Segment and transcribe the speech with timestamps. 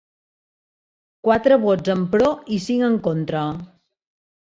[1.27, 3.45] Quatre vots en pro i cinc en contra.